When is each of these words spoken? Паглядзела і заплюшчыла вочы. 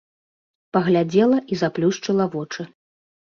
Паглядзела 0.77 1.37
і 1.55 1.59
заплюшчыла 1.63 2.25
вочы. 2.37 2.61